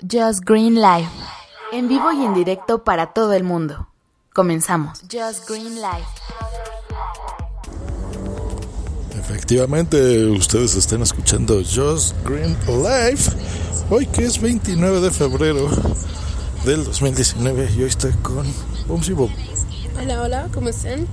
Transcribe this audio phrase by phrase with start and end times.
[0.00, 1.08] Just Green Live.
[1.72, 3.88] En vivo y en directo para todo el mundo.
[4.32, 5.00] Comenzamos.
[5.10, 6.06] Just Green Live.
[9.18, 13.18] Efectivamente, ustedes están escuchando Just Green Live.
[13.90, 15.68] Hoy que es 29 de febrero
[16.64, 18.46] del 2019 y hoy estoy con
[18.86, 19.32] Bumsy Boom.
[20.00, 21.08] Hola, hola, ¿cómo están?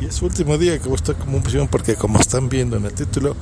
[0.00, 2.48] Y es su último día que voy a estar como un pasión porque como están
[2.48, 3.34] viendo en el título,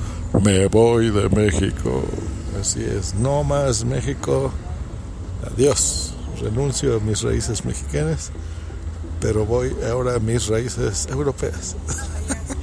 [0.43, 2.05] me voy de México.
[2.63, 4.53] Así es, no más México.
[5.45, 6.13] Adiós.
[6.41, 8.31] Renuncio a mis raíces mexicanas,
[9.21, 11.75] pero voy ahora a mis raíces europeas.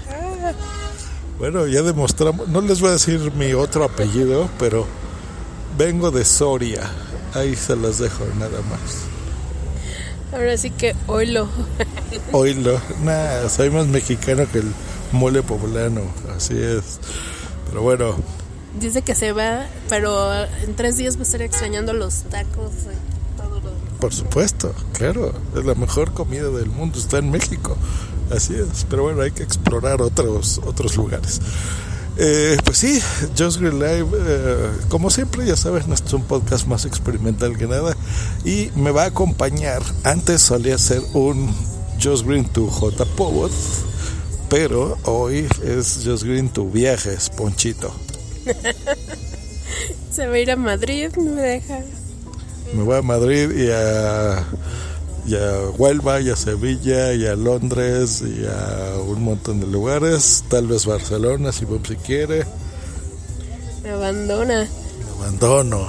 [1.38, 4.86] bueno, ya demostramos, no les voy a decir mi otro apellido, pero
[5.78, 6.90] vengo de Soria.
[7.34, 9.04] Ahí se las dejo nada más.
[10.32, 11.50] Ahora sí que oilo.
[12.32, 14.72] Oilo, nada, soy más mexicano que el
[15.12, 16.04] mole poblano,
[16.34, 17.02] así es.
[17.68, 18.16] Pero bueno,
[18.80, 22.72] Dice que se va, pero en tres días va a estar extrañando los tacos
[24.00, 27.76] por supuesto, claro, es la mejor comida del mundo, está en México,
[28.34, 28.86] así es.
[28.90, 31.42] Pero bueno, hay que explorar otros, otros lugares.
[32.18, 33.02] Eh, pues sí,
[33.38, 37.68] Just Green Live, eh, como siempre, ya sabes, no es un podcast más experimental que
[37.68, 37.96] nada.
[38.46, 39.82] Y me va a acompañar.
[40.06, 41.54] Antes solía ser un
[42.02, 43.04] Just Green to J.
[43.18, 43.52] Powell,
[44.50, 47.94] pero hoy es Just Green to Viajes, Ponchito.
[50.12, 51.80] Se va a ir a Madrid, no me deja.
[52.74, 54.44] Me voy a Madrid y a,
[55.26, 60.44] y a Huelva, y a Sevilla, y a Londres, y a un montón de lugares.
[60.50, 62.46] Tal vez Barcelona, si Bob si quiere.
[63.84, 64.68] Me abandona.
[64.68, 65.88] Me abandono.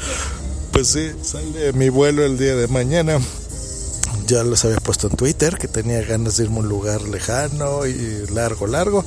[0.72, 3.18] pues sí, sale mi vuelo el día de mañana.
[4.30, 7.84] Ya les había puesto en Twitter que tenía ganas de irme a un lugar lejano
[7.84, 9.04] y largo, largo.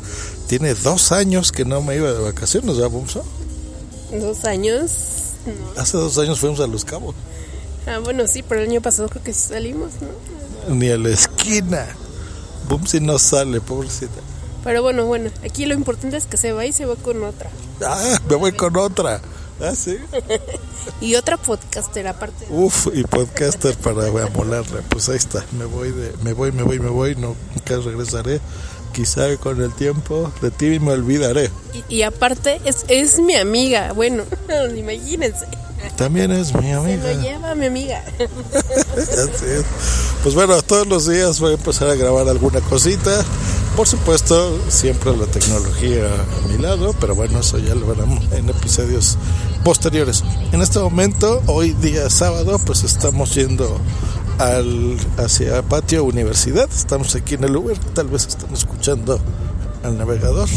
[0.48, 3.24] Tiene dos años que no me iba de vacaciones, ¿ya, Bumso?
[4.12, 4.92] Dos años.
[5.46, 5.82] No.
[5.82, 7.16] Hace dos años fuimos a Los Cabos.
[7.88, 10.76] Ah, bueno, sí, pero el año pasado creo que salimos, ¿no?
[10.76, 11.88] Ni a la esquina.
[12.68, 14.20] Bumsi no sale, pobrecita.
[14.66, 17.50] Pero bueno, bueno, aquí lo importante es que se va y se va con otra.
[17.82, 19.22] Ah, me voy con otra.
[19.62, 19.98] Ah, sí.
[21.00, 22.46] Y otra podcaster aparte.
[22.50, 24.82] Uf, y podcaster para amolarla.
[24.90, 25.46] Pues ahí está.
[25.58, 27.16] Me voy, de, me voy, me voy, me voy.
[27.16, 28.42] No, nunca regresaré.
[28.92, 31.50] Quizá con el tiempo de ti me olvidaré.
[31.90, 34.24] Y, y aparte es, es mi amiga, bueno,
[34.78, 35.46] imagínense.
[35.98, 37.14] También es mi Se amiga.
[37.14, 38.04] lo lleva mi amiga.
[38.98, 39.64] Así es.
[40.22, 43.24] Pues bueno, todos los días voy a empezar a grabar alguna cosita.
[43.76, 48.48] Por supuesto, siempre la tecnología a mi lado, pero bueno, eso ya lo veremos en
[48.48, 49.18] episodios
[49.64, 50.24] posteriores.
[50.52, 53.82] En este momento, hoy día sábado, pues estamos yendo
[54.38, 56.70] al hacia Patio Universidad.
[56.72, 59.20] Estamos aquí en el Uber, tal vez están escuchando
[59.84, 60.50] al navegador.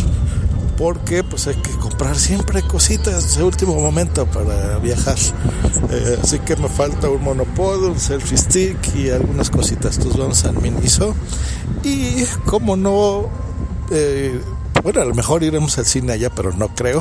[0.76, 5.16] Porque pues hay que comprar siempre cositas de último momento para viajar.
[5.90, 9.96] Eh, así que me falta un monopod, un selfie stick y algunas cositas.
[9.96, 11.14] Entonces vamos al Miniso.
[11.82, 13.28] Y como no,
[13.90, 14.40] eh,
[14.82, 17.00] bueno, a lo mejor iremos al cine allá, pero no creo.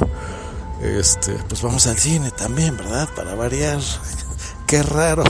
[0.82, 3.10] Este, pues vamos al cine también, ¿verdad?
[3.16, 3.80] Para variar.
[4.68, 5.24] Qué raro.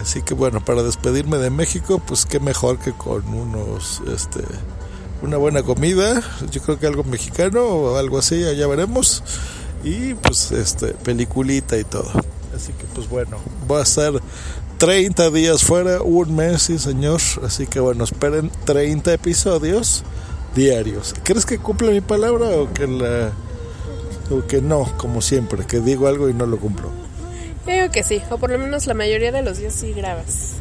[0.00, 4.40] Así que bueno, para despedirme de México, pues qué mejor que con unos, este,
[5.20, 6.22] una buena comida.
[6.50, 9.22] Yo creo que algo mexicano o algo así, allá veremos.
[9.84, 12.10] Y pues, este, peliculita y todo.
[12.54, 14.12] Así que pues bueno, voy a estar
[14.78, 17.20] 30 días fuera, un mes, sí señor.
[17.44, 20.04] Así que bueno, esperen 30 episodios
[20.54, 21.14] diarios.
[21.22, 23.32] ¿Crees que cumple mi palabra o que la
[24.30, 26.90] o que no, como siempre, que digo algo y no lo cumplo?
[27.66, 30.54] Yo digo que sí, o por lo menos la mayoría de los días sí grabas.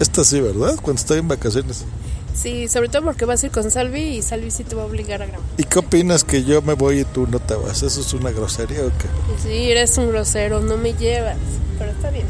[0.00, 0.76] Esta sí, ¿verdad?
[0.82, 1.84] Cuando estoy en vacaciones.
[2.34, 4.86] Sí, sobre todo porque vas a ir con Salvi y Salvi sí te va a
[4.86, 5.46] obligar a grabar.
[5.58, 7.82] ¿Y qué opinas que yo me voy y tú no te vas?
[7.82, 9.06] ¿Eso es una grosería o qué?
[9.42, 11.36] Sí, eres un grosero, no me llevas,
[11.78, 12.26] pero está bien.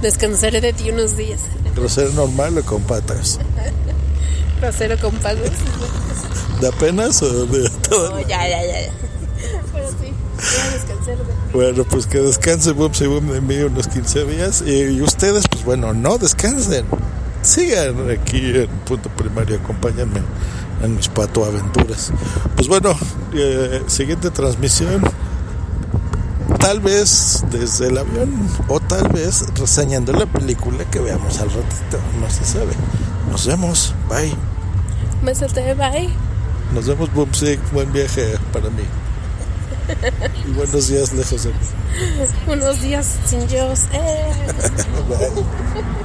[0.00, 1.40] Descansaré de ti unos días.
[1.76, 3.38] ¿Grosero normal o con patas?
[4.60, 5.50] Grosero con palos.
[6.60, 8.10] ¿De apenas o de todo?
[8.10, 8.80] No, ya, ya, ya.
[8.86, 8.92] ya.
[9.72, 11.30] Pero sí, voy a descansar de ti.
[11.52, 14.62] Bueno, pues que descanse Boom y Boom de mí unos 15 días.
[14.66, 16.86] Y, y ustedes, pues bueno, no descansen.
[17.44, 20.20] Sigan aquí en Punto Primario, acompáñenme
[20.82, 22.10] en mis pato aventuras.
[22.56, 22.96] Pues bueno,
[23.34, 25.02] eh, siguiente transmisión.
[26.58, 31.98] Tal vez desde el avión o tal vez reseñando la película que veamos al ratito,
[32.18, 32.72] no se sabe.
[33.30, 34.34] Nos vemos, bye.
[35.22, 36.08] Bésate, bye.
[36.72, 37.28] Nos vemos, Boom
[37.72, 38.84] buen viaje para mí.
[40.48, 41.56] Y buenos días lejos de mí.
[42.46, 43.82] Unos días sin Dios.
[43.92, 44.32] Eh.
[45.08, 46.04] Bye.